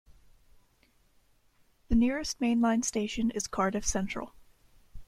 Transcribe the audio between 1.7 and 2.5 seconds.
The nearest